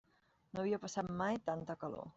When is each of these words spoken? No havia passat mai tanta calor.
No 0.55 0.63
havia 0.63 0.81
passat 0.87 1.13
mai 1.21 1.39
tanta 1.53 1.79
calor. 1.87 2.09